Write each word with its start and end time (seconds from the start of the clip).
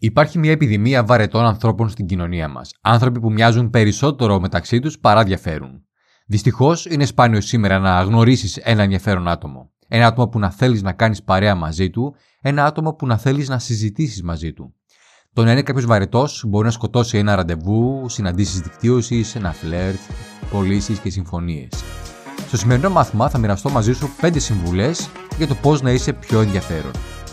Υπάρχει 0.00 0.38
μια 0.38 0.50
επιδημία 0.50 1.04
βαρετών 1.04 1.44
ανθρώπων 1.44 1.88
στην 1.88 2.06
κοινωνία 2.06 2.48
μας. 2.48 2.70
Άνθρωποι 2.80 3.20
που 3.20 3.32
μοιάζουν 3.32 3.70
περισσότερο 3.70 4.40
μεταξύ 4.40 4.80
τους 4.80 4.98
παρά 4.98 5.24
διαφέρουν. 5.24 5.82
Δυστυχώς, 6.26 6.86
είναι 6.86 7.04
σπάνιο 7.04 7.40
σήμερα 7.40 7.78
να 7.78 8.02
γνωρίσεις 8.02 8.56
ένα 8.56 8.82
ενδιαφέρον 8.82 9.28
άτομο. 9.28 9.70
Ένα 9.88 10.06
άτομο 10.06 10.28
που 10.28 10.38
να 10.38 10.50
θέλεις 10.50 10.82
να 10.82 10.92
κάνεις 10.92 11.22
παρέα 11.22 11.54
μαζί 11.54 11.90
του, 11.90 12.14
ένα 12.40 12.64
άτομο 12.64 12.94
που 12.94 13.06
να 13.06 13.16
θέλεις 13.16 13.48
να 13.48 13.58
συζητήσεις 13.58 14.22
μαζί 14.22 14.52
του. 14.52 14.74
Το 15.32 15.44
να 15.44 15.52
είναι 15.52 15.62
κάποιος 15.62 15.86
βαρετός 15.86 16.44
μπορεί 16.46 16.64
να 16.64 16.70
σκοτώσει 16.70 17.18
ένα 17.18 17.34
ραντεβού, 17.34 18.08
συναντήσεις 18.08 18.60
δικτύωσης, 18.60 19.34
ένα 19.34 19.52
φλερτ, 19.52 20.00
πωλήσει 20.50 20.92
και 20.92 21.10
συμφωνίες. 21.10 21.84
Στο 22.46 22.56
σημερινό 22.56 22.90
μάθημα 22.90 23.28
θα 23.28 23.38
μοιραστώ 23.38 23.70
μαζί 23.70 23.92
σου 23.92 24.10
5 24.20 24.40
συμβουλές 24.40 25.10
για 25.36 25.46
το 25.46 25.54
πώς 25.54 25.82
να 25.82 25.90
είσαι 25.90 26.12
πιο 26.12 26.40
ενδιαφέρον. 26.40 26.92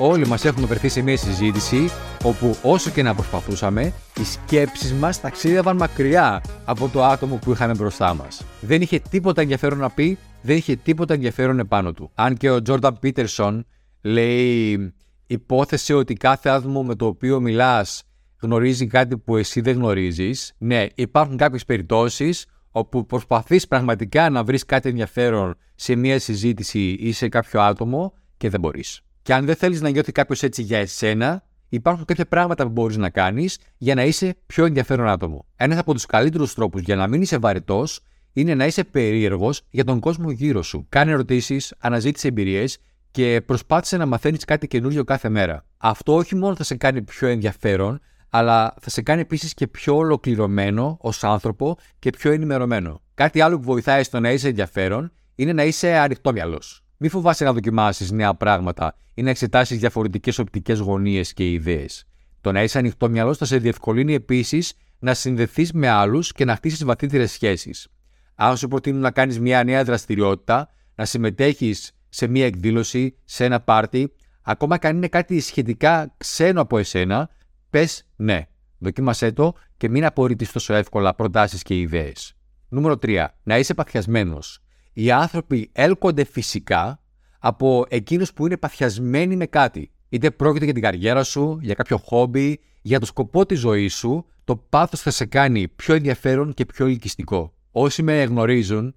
όλοι 0.00 0.26
μας 0.26 0.44
έχουμε 0.44 0.66
βρεθεί 0.66 0.88
σε 0.88 1.02
μια 1.02 1.16
συζήτηση 1.16 1.88
όπου 2.24 2.56
όσο 2.62 2.90
και 2.90 3.02
να 3.02 3.14
προσπαθούσαμε, 3.14 3.92
οι 4.20 4.24
σκέψεις 4.24 4.92
μας 4.92 5.20
ταξίδευαν 5.20 5.76
μακριά 5.76 6.42
από 6.64 6.88
το 6.88 7.04
άτομο 7.04 7.36
που 7.36 7.52
είχαμε 7.52 7.74
μπροστά 7.74 8.14
μας. 8.14 8.42
Δεν 8.60 8.82
είχε 8.82 8.98
τίποτα 9.10 9.40
ενδιαφέρον 9.40 9.78
να 9.78 9.90
πει, 9.90 10.18
δεν 10.42 10.56
είχε 10.56 10.76
τίποτα 10.76 11.14
ενδιαφέρον 11.14 11.58
επάνω 11.58 11.92
του. 11.92 12.10
Αν 12.14 12.36
και 12.36 12.50
ο 12.50 12.62
Τζόρνταν 12.62 12.98
Πίτερσον 12.98 13.66
λέει 14.00 14.92
υπόθεση 15.26 15.92
ότι 15.92 16.14
κάθε 16.14 16.48
άτομο 16.48 16.82
με 16.82 16.94
το 16.94 17.06
οποίο 17.06 17.40
μιλάς 17.40 18.02
γνωρίζει 18.40 18.86
κάτι 18.86 19.18
που 19.18 19.36
εσύ 19.36 19.60
δεν 19.60 19.74
γνωρίζεις, 19.74 20.54
ναι, 20.58 20.86
υπάρχουν 20.94 21.36
κάποιες 21.36 21.64
περιπτώσεις 21.64 22.46
όπου 22.70 23.06
προσπαθείς 23.06 23.66
πραγματικά 23.66 24.30
να 24.30 24.44
βρεις 24.44 24.64
κάτι 24.64 24.88
ενδιαφέρον 24.88 25.56
σε 25.74 25.94
μια 25.94 26.18
συζήτηση 26.18 26.96
ή 27.00 27.12
σε 27.12 27.28
κάποιο 27.28 27.60
άτομο 27.60 28.12
και 28.36 28.48
δεν 28.48 28.60
μπορείς. 28.60 29.00
Και 29.30 29.36
αν 29.36 29.44
δεν 29.44 29.54
θέλεις 29.54 29.80
να 29.80 29.88
νιώθει 29.88 30.12
κάποιος 30.12 30.42
έτσι 30.42 30.62
για 30.62 30.78
εσένα, 30.78 31.42
υπάρχουν 31.68 32.04
κάποια 32.04 32.26
πράγματα 32.26 32.64
που 32.64 32.70
μπορείς 32.70 32.96
να 32.96 33.10
κάνεις 33.10 33.58
για 33.76 33.94
να 33.94 34.04
είσαι 34.04 34.36
πιο 34.46 34.64
ενδιαφέρον 34.64 35.08
άτομο. 35.08 35.46
Ένας 35.56 35.78
από 35.78 35.92
τους 35.92 36.06
καλύτερους 36.06 36.54
τρόπους 36.54 36.80
για 36.80 36.96
να 36.96 37.06
μην 37.06 37.22
είσαι 37.22 37.38
βαρετός 37.38 38.00
είναι 38.32 38.54
να 38.54 38.66
είσαι 38.66 38.84
περίεργος 38.84 39.62
για 39.70 39.84
τον 39.84 40.00
κόσμο 40.00 40.30
γύρω 40.30 40.62
σου. 40.62 40.86
Κάνε 40.88 41.10
ερωτήσεις, 41.10 41.74
αναζήτησε 41.78 42.28
εμπειρίες 42.28 42.78
και 43.10 43.42
προσπάθησε 43.46 43.96
να 43.96 44.06
μαθαίνεις 44.06 44.44
κάτι 44.44 44.66
καινούριο 44.66 45.04
κάθε 45.04 45.28
μέρα. 45.28 45.64
Αυτό 45.76 46.14
όχι 46.14 46.36
μόνο 46.36 46.56
θα 46.56 46.64
σε 46.64 46.74
κάνει 46.74 47.02
πιο 47.02 47.28
ενδιαφέρον, 47.28 48.00
αλλά 48.30 48.74
θα 48.80 48.90
σε 48.90 49.02
κάνει 49.02 49.20
επίσης 49.20 49.54
και 49.54 49.66
πιο 49.66 49.96
ολοκληρωμένο 49.96 50.96
ως 51.00 51.24
άνθρωπο 51.24 51.76
και 51.98 52.10
πιο 52.10 52.32
ενημερωμένο. 52.32 53.02
Κάτι 53.14 53.40
άλλο 53.40 53.56
που 53.56 53.64
βοηθάει 53.64 54.02
στο 54.02 54.20
να 54.20 54.32
είσαι 54.32 54.48
ενδιαφέρον 54.48 55.12
είναι 55.34 55.52
να 55.52 55.64
είσαι 55.64 55.96
ανοιχτόμυαλο. 55.96 56.62
Μη 57.02 57.08
φοβάσαι 57.08 57.44
να 57.44 57.52
δοκιμάσεις 57.52 58.10
νέα 58.10 58.34
πράγματα 58.34 58.94
ή 59.14 59.22
να 59.22 59.30
εξετάσεις 59.30 59.78
διαφορετικές 59.78 60.38
οπτικές 60.38 60.78
γωνίες 60.78 61.32
και 61.32 61.50
ιδέες. 61.50 62.04
Το 62.40 62.52
να 62.52 62.62
είσαι 62.62 62.78
ανοιχτό 62.78 63.08
μυαλό 63.08 63.34
θα 63.34 63.44
σε 63.44 63.58
διευκολύνει 63.58 64.14
επίσης 64.14 64.74
να 64.98 65.14
συνδεθείς 65.14 65.72
με 65.72 65.88
άλλους 65.88 66.32
και 66.32 66.44
να 66.44 66.54
χτίσεις 66.54 66.84
βαθύτερες 66.84 67.32
σχέσεις. 67.32 67.88
Αν 68.34 68.56
σου 68.56 68.68
προτείνουν 68.68 69.00
να 69.00 69.10
κάνεις 69.10 69.40
μια 69.40 69.64
νέα 69.64 69.84
δραστηριότητα, 69.84 70.68
να 70.94 71.04
συμμετέχεις 71.04 71.92
σε 72.08 72.26
μια 72.26 72.46
εκδήλωση, 72.46 73.16
σε 73.24 73.44
ένα 73.44 73.60
πάρτι, 73.60 74.12
ακόμα 74.42 74.78
και 74.78 74.86
αν 74.86 74.96
είναι 74.96 75.08
κάτι 75.08 75.40
σχετικά 75.40 76.14
ξένο 76.16 76.60
από 76.60 76.78
εσένα, 76.78 77.30
πες 77.70 78.06
ναι. 78.16 78.46
Δοκίμασέ 78.78 79.32
το 79.32 79.54
και 79.76 79.88
μην 79.88 80.04
απορρίπτει 80.04 80.52
τόσο 80.52 80.74
εύκολα 80.74 81.14
προτάσεις 81.14 81.62
και 81.62 81.78
ιδέες. 81.78 82.34
Νούμερο 82.68 82.96
3. 83.02 83.26
Να 83.42 83.58
είσαι 83.58 83.74
παθιασμένος 83.74 84.62
οι 84.92 85.10
άνθρωποι 85.10 85.70
έλκονται 85.72 86.24
φυσικά 86.24 87.00
από 87.38 87.84
εκείνους 87.88 88.32
που 88.32 88.46
είναι 88.46 88.56
παθιασμένοι 88.56 89.36
με 89.36 89.46
κάτι. 89.46 89.90
Είτε 90.08 90.30
πρόκειται 90.30 90.64
για 90.64 90.74
την 90.74 90.82
καριέρα 90.82 91.22
σου, 91.22 91.58
για 91.62 91.74
κάποιο 91.74 91.96
χόμπι, 91.96 92.60
για 92.82 93.00
το 93.00 93.06
σκοπό 93.06 93.46
της 93.46 93.58
ζωής 93.58 93.94
σου, 93.94 94.26
το 94.44 94.56
πάθος 94.56 95.00
θα 95.00 95.10
σε 95.10 95.24
κάνει 95.24 95.68
πιο 95.68 95.94
ενδιαφέρον 95.94 96.54
και 96.54 96.66
πιο 96.66 96.86
ελκυστικό. 96.86 97.54
Όσοι 97.70 98.02
με 98.02 98.22
γνωρίζουν, 98.22 98.94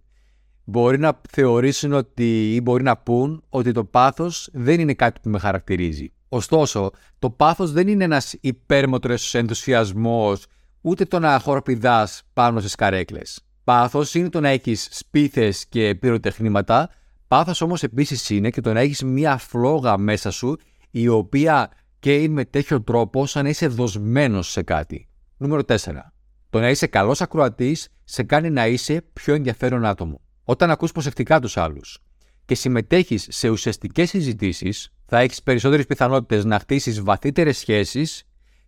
μπορεί 0.64 1.00
να 1.00 1.22
θεωρήσουν 1.30 1.94
ότι 1.94 2.56
ή 2.56 2.62
μπορεί 2.64 2.84
να 2.84 2.98
πούν 2.98 3.44
ότι 3.50 3.72
το 3.72 3.84
πάθος 3.84 4.50
δεν 4.54 4.80
είναι 4.80 4.94
κάτι 4.94 5.20
που 5.20 5.30
με 5.30 5.40
χαρακτηρίζει. 5.40 6.14
Ωστόσο, 6.30 6.92
το 7.20 7.30
πάθος 7.30 7.72
δεν 7.72 7.88
είναι 7.88 8.04
ένας 8.04 8.36
υπέρμοτρος 8.42 9.36
ενθουσιασμός, 9.36 10.46
ούτε 10.82 11.06
το 11.06 11.20
να 11.20 11.40
χοροπηδάς 11.40 12.24
πάνω 12.34 12.60
στις 12.60 12.76
καρέκλες. 12.76 13.46
Πάθος 13.64 14.14
είναι 14.14 14.30
το 14.30 14.40
να 14.40 14.50
έχεις 14.50 14.88
σπίθες 14.92 15.66
και 15.68 15.96
πυροτεχνήματα. 15.96 16.90
Πάθος 17.28 17.62
όμως 17.62 17.84
επίσης 17.84 18.30
είναι 18.30 18.50
και 18.50 18.62
το 18.62 18.74
να 18.74 18.80
έχεις 18.80 19.04
μία 19.04 19.38
φλόγα 19.38 19.98
μέσα 19.98 20.32
σου 20.32 20.58
η 20.92 21.08
οποία 21.08 21.72
καίει 22.00 22.28
με 22.28 22.46
τέτοιο 22.46 22.82
τρόπο 22.82 23.26
σαν 23.26 23.44
να 23.44 23.50
είσαι 23.50 23.68
δοσμένος 23.68 24.52
σε 24.52 24.62
κάτι. 24.62 25.08
Νούμερο 25.38 25.62
4. 25.68 25.76
Το 26.50 26.60
να 26.60 26.70
είσαι 26.70 26.88
καλός 26.88 27.22
ακροατής 27.22 27.88
σε 28.04 28.24
κάνει 28.24 28.50
να 28.50 28.68
είσαι 28.68 29.04
πιο 29.14 29.34
ενδιαφέρον 29.34 29.86
άτομο. 29.86 30.22
Όταν 30.44 30.72
ακούς 30.72 30.92
προσεκτικά 30.92 31.40
τους 31.40 31.58
άλλους 31.58 32.00
και 32.46 32.56
συμμετέχεις 32.56 33.28
σε 33.30 33.50
ουσιαστικές 33.50 34.10
συζητήσεις, 34.10 34.94
θα 35.06 35.20
έχεις 35.20 35.44
περισσότερες 35.44 35.86
πιθανότητες 35.86 36.46
να 36.46 36.60
χτίσεις 36.60 37.02
βαθύτερες 37.02 37.58
σχέσεις 37.58 38.24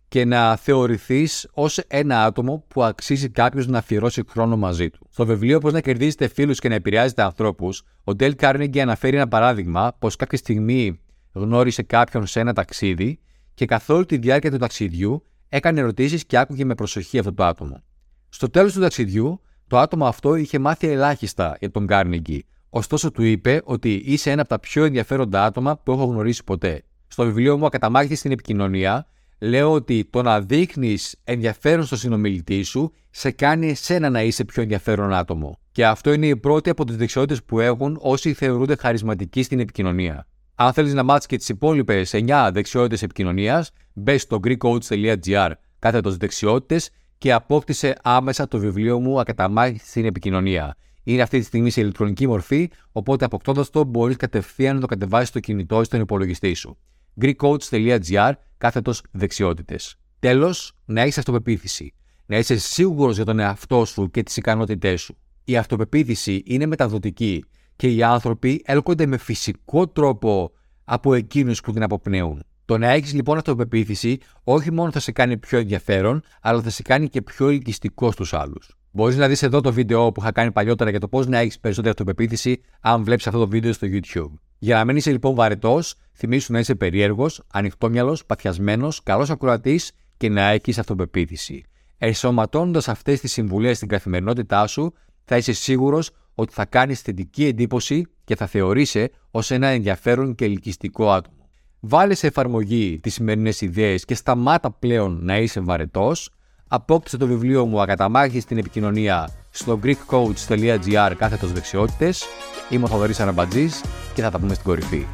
και 0.08 0.24
να 0.24 0.56
θεωρηθείς 0.56 1.48
ως 1.52 1.78
ένα 1.78 2.24
άτομο 2.24 2.64
που 2.68 2.82
αξίζει 2.82 3.28
κάποιος 3.28 3.66
να 3.66 3.78
αφιερώσει 3.78 4.22
χρόνο 4.28 4.56
μαζί 4.56 4.90
του. 4.90 5.06
Στο 5.10 5.26
βιβλίο 5.26 5.58
Πώς 5.58 5.72
να 5.72 5.80
κερδίζετε 5.80 6.28
φίλους 6.28 6.58
και 6.58 6.68
να 6.68 6.74
επηρεάζετε 6.74 7.22
ανθρώπους, 7.22 7.82
ο 8.04 8.14
Ντέλ 8.14 8.34
Κάρνεγκη 8.34 8.80
αναφέρει 8.80 9.16
ένα 9.16 9.28
παράδειγμα 9.28 9.96
πως 9.98 10.16
κάποια 10.16 10.38
στιγμή 10.38 11.00
γνώρισε 11.32 11.82
κάποιον 11.82 12.26
σε 12.26 12.40
ένα 12.40 12.52
ταξίδι 12.52 13.18
και 13.54 13.66
καθ' 13.66 13.90
όλη 13.90 14.06
τη 14.06 14.16
διάρκεια 14.16 14.50
του 14.50 14.56
ταξιδιού 14.56 15.22
έκανε 15.48 15.80
ερωτήσεις 15.80 16.24
και 16.24 16.38
άκουγε 16.38 16.64
με 16.64 16.74
προσοχή 16.74 17.18
αυτό 17.18 17.34
το 17.34 17.44
άτομο. 17.44 17.82
Στο 18.28 18.50
τέλος 18.50 18.72
του 18.72 18.80
ταξιδιού, 18.80 19.40
το 19.66 19.78
άτομο 19.78 20.06
αυτό 20.06 20.34
είχε 20.34 20.58
μάθει 20.58 20.88
ελάχιστα 20.88 21.56
για 21.60 21.70
τον 21.70 21.86
Κάρνεγκη, 21.86 22.46
ωστόσο 22.70 23.10
του 23.10 23.22
είπε 23.22 23.60
ότι 23.64 23.94
είσαι 23.94 24.30
ένα 24.30 24.40
από 24.40 24.50
τα 24.50 24.58
πιο 24.58 24.84
ενδιαφέροντα 24.84 25.44
άτομα 25.44 25.78
που 25.78 25.92
έχω 25.92 26.04
γνωρίσει 26.04 26.44
ποτέ. 26.44 26.82
Στο 27.06 27.24
βιβλίο 27.24 27.58
μου 27.58 27.66
Ακαταμάχητη 27.66 28.14
στην 28.14 28.32
επικοινωνία, 28.32 29.06
λέω 29.38 29.72
ότι 29.72 30.08
το 30.10 30.22
να 30.22 30.40
δείχνεις 30.40 31.16
ενδιαφέρον 31.24 31.84
στο 31.84 31.96
συνομιλητή 31.96 32.62
σου 32.62 32.92
σε 33.10 33.30
κάνει 33.30 33.68
εσένα 33.68 34.10
να 34.10 34.22
είσαι 34.22 34.44
πιο 34.44 34.62
ενδιαφέρον 34.62 35.14
άτομο. 35.14 35.58
Και 35.72 35.86
αυτό 35.86 36.12
είναι 36.12 36.26
η 36.26 36.36
πρώτη 36.36 36.70
από 36.70 36.84
τις 36.84 36.96
δεξιότητες 36.96 37.44
που 37.44 37.60
έχουν 37.60 37.98
όσοι 38.00 38.32
θεωρούνται 38.32 38.76
χαρισματικοί 38.76 39.42
στην 39.42 39.60
επικοινωνία. 39.60 40.26
Αν 40.54 40.72
θέλεις 40.72 40.94
να 40.94 41.02
μάθεις 41.02 41.26
και 41.26 41.36
τις 41.36 41.48
υπόλοιπες 41.48 42.14
9 42.14 42.50
δεξιότητες 42.52 43.02
επικοινωνίας, 43.02 43.70
μπες 43.92 44.22
στο 44.22 44.40
greekcoach.gr 44.44 45.50
κάθετο 45.78 46.10
δεξιότητες 46.10 46.90
και 47.18 47.32
απόκτησε 47.32 47.96
άμεσα 48.02 48.48
το 48.48 48.58
βιβλίο 48.58 49.00
μου 49.00 49.20
Ακαταμάχητη 49.20 49.86
στην 49.86 50.04
επικοινωνία. 50.04 50.76
Είναι 51.02 51.22
αυτή 51.22 51.38
τη 51.38 51.44
στιγμή 51.44 51.70
σε 51.70 51.80
ηλεκτρονική 51.80 52.26
μορφή, 52.26 52.70
οπότε 52.92 53.24
αποκτώντας 53.24 53.70
το 53.70 53.84
μπορείς 53.84 54.16
κατευθείαν 54.16 54.74
να 54.74 54.80
το 54.80 54.86
κατεβάσεις 54.86 55.28
στο 55.28 55.40
κινητό 55.40 55.80
ή 55.80 55.84
στον 55.84 56.00
υπολογιστή 56.00 56.54
σου 56.54 56.78
greekcoach.gr 57.20 58.32
κάθετος 58.58 59.02
δεξιότητες. 59.10 59.96
Τέλος, 60.18 60.72
να 60.84 61.00
έχει 61.00 61.18
αυτοπεποίθηση. 61.18 61.94
Να 62.26 62.38
είσαι 62.38 62.56
σίγουρος 62.56 63.16
για 63.16 63.24
τον 63.24 63.38
εαυτό 63.38 63.84
σου 63.84 64.10
και 64.10 64.22
τις 64.22 64.36
ικανότητές 64.36 65.00
σου. 65.00 65.16
Η 65.44 65.56
αυτοπεποίθηση 65.56 66.42
είναι 66.46 66.66
μεταδοτική 66.66 67.44
και 67.76 67.88
οι 67.88 68.02
άνθρωποι 68.02 68.62
έλκονται 68.64 69.06
με 69.06 69.16
φυσικό 69.16 69.88
τρόπο 69.88 70.52
από 70.84 71.14
εκείνους 71.14 71.60
που 71.60 71.72
την 71.72 71.82
αποπνέουν. 71.82 72.42
Το 72.64 72.78
να 72.78 72.88
έχεις 72.88 73.12
λοιπόν 73.12 73.36
αυτοπεποίθηση 73.36 74.18
όχι 74.44 74.72
μόνο 74.72 74.90
θα 74.90 75.00
σε 75.00 75.12
κάνει 75.12 75.36
πιο 75.36 75.58
ενδιαφέρον, 75.58 76.22
αλλά 76.40 76.62
θα 76.62 76.70
σε 76.70 76.82
κάνει 76.82 77.08
και 77.08 77.22
πιο 77.22 77.48
ελκυστικό 77.48 78.10
στους 78.10 78.34
άλλους. 78.34 78.76
Μπορείς 78.90 79.16
να 79.16 79.28
δεις 79.28 79.42
εδώ 79.42 79.60
το 79.60 79.72
βίντεο 79.72 80.12
που 80.12 80.20
είχα 80.20 80.32
κάνει 80.32 80.52
παλιότερα 80.52 80.90
για 80.90 81.00
το 81.00 81.08
πώς 81.08 81.26
να 81.26 81.38
έχεις 81.38 81.60
περισσότερη 81.60 81.90
αυτοπεποίθηση, 81.90 82.60
αν 82.80 83.04
βλέπεις 83.04 83.26
αυτό 83.26 83.38
το 83.38 83.48
βίντεο 83.48 83.72
στο 83.72 83.86
YouTube. 83.90 84.32
Για 84.66 84.76
να 84.76 84.84
μην 84.84 84.96
είσαι 84.96 85.10
λοιπόν 85.10 85.34
βαρετός, 85.34 85.94
θυμίσου 86.14 86.52
να 86.52 86.58
είσαι 86.58 86.74
περίεργος, 86.74 87.42
ανοιχτόμυαλο, 87.52 88.18
παθιασμένος, 88.26 89.02
καλός 89.02 89.30
ακροατής 89.30 89.92
και 90.16 90.28
να 90.28 90.42
έχεις 90.48 90.78
αυτοπεποίθηση. 90.78 91.64
Ενσωματώνοντας 91.98 92.88
αυτές 92.88 93.20
τις 93.20 93.32
συμβουλές 93.32 93.76
στην 93.76 93.88
καθημερινότητά 93.88 94.66
σου, 94.66 94.92
θα 95.24 95.36
είσαι 95.36 95.52
σίγουρος 95.52 96.10
ότι 96.34 96.52
θα 96.52 96.64
κάνεις 96.64 97.00
θετική 97.00 97.44
εντύπωση 97.44 98.06
και 98.24 98.36
θα 98.36 98.46
θεωρείσαι 98.46 99.10
ως 99.30 99.50
ένα 99.50 99.66
ενδιαφέρον 99.66 100.34
και 100.34 100.44
ελκυστικό 100.44 101.10
άτομο. 101.10 101.48
Βάλε 101.80 102.14
σε 102.14 102.26
εφαρμογή 102.26 102.98
τις 103.02 103.14
σημερινές 103.14 103.60
ιδέες 103.60 104.04
και 104.04 104.14
σταμάτα 104.14 104.70
πλέον 104.70 105.18
να 105.22 105.38
είσαι 105.38 105.60
βαρετός, 105.60 106.30
απόκτησε 106.68 107.16
το 107.16 107.26
βιβλίο 107.26 107.66
μου 107.66 107.80
Ακαταμάχη 107.80 108.40
στην 108.40 108.58
επικοινωνία 108.58 109.30
στο 109.56 109.78
greekcoach.gr 109.82 111.12
κάθετος 111.18 111.52
δεξιότητες. 111.52 112.24
Είμαι 112.68 112.84
ο 112.84 112.88
Θοδωρής 112.88 113.20
Αναμπατζής 113.20 113.80
και 114.14 114.22
θα 114.22 114.30
τα 114.30 114.38
πούμε 114.38 114.54
στην 114.54 114.64
κορυφή. 114.64 115.06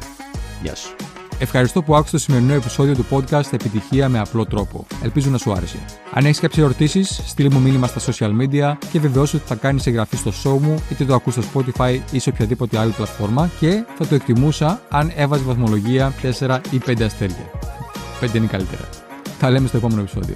Γεια 0.63 0.75
σου. 0.75 0.95
Ευχαριστώ 1.39 1.81
που 1.81 1.95
άκουσες 1.95 2.11
το 2.11 2.17
σημερινό 2.17 2.53
επεισόδιο 2.53 2.95
του 2.95 3.05
podcast 3.09 3.53
Επιτυχία 3.53 4.09
με 4.09 4.19
απλό 4.19 4.45
τρόπο. 4.45 4.85
Ελπίζω 5.03 5.29
να 5.29 5.37
σου 5.37 5.51
άρεσε. 5.51 5.77
Αν 6.13 6.25
έχεις 6.25 6.39
κάποιες 6.39 6.65
ερωτήσεις, 6.65 7.21
στείλ 7.25 7.53
μου 7.53 7.59
μήνυμα 7.59 7.87
στα 7.87 8.13
social 8.13 8.31
media 8.41 8.77
και 8.91 8.99
βεβαιώσου 8.99 9.37
ότι 9.37 9.47
θα 9.47 9.55
κάνεις 9.55 9.87
εγγραφή 9.87 10.15
στο 10.15 10.31
show 10.43 10.59
μου 10.59 10.83
είτε 10.91 11.05
το 11.05 11.13
ακούς 11.13 11.33
στο 11.33 11.43
Spotify 11.53 11.99
ή 12.11 12.19
σε 12.19 12.29
οποιαδήποτε 12.29 12.77
άλλη 12.77 12.91
πλατφόρμα 12.91 13.49
και 13.59 13.83
θα 13.97 14.07
το 14.07 14.15
εκτιμούσα 14.15 14.81
αν 14.89 15.11
έβαζε 15.15 15.43
βαθμολογία 15.43 16.13
4 16.39 16.59
ή 16.71 16.81
5 16.85 17.01
αστέρια. 17.01 17.51
5 18.21 18.33
είναι 18.33 18.47
καλύτερα. 18.47 18.89
Θα 19.39 19.49
λέμε 19.49 19.67
στο 19.67 19.77
επόμενο 19.77 20.01
επεισόδιο. 20.01 20.35